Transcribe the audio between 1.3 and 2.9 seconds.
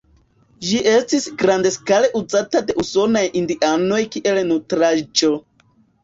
grandskale uzata de